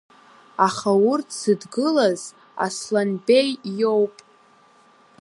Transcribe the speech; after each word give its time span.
Аха 0.67 0.91
урҭ 1.11 1.29
зыдгылаз 1.39 2.21
Асланбеи 2.65 3.49
иоуп. 3.79 4.15